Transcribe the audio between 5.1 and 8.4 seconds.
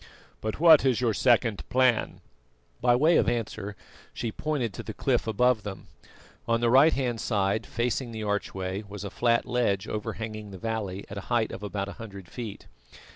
above them. On the right hand side, facing the